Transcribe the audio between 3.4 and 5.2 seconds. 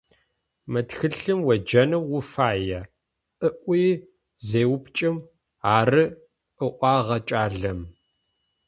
ыӏуи зеупчӏым,